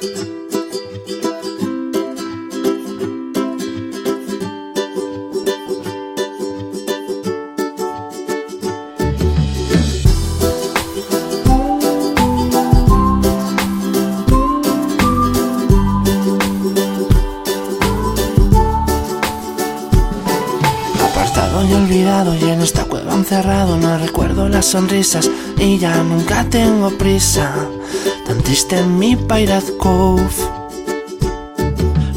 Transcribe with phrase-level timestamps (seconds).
[0.00, 0.37] Música
[21.38, 26.90] y olvidado y en esta cueva encerrado no recuerdo las sonrisas y ya nunca tengo
[26.90, 27.54] prisa.
[28.26, 30.34] Tan triste en mi Pirate Cove.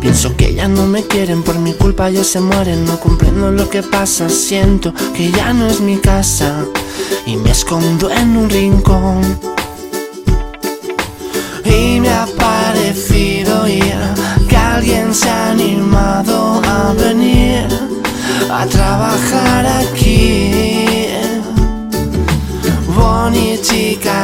[0.00, 3.70] Pienso que ya no me quieren, por mi culpa ya se mueren, no comprendo lo
[3.70, 6.64] que pasa, siento que ya no es mi casa
[7.24, 9.38] y me escondo en un rincón.
[11.64, 12.26] Y me ha
[18.66, 20.50] trabajar aquí.
[22.96, 24.14] Bonnie chica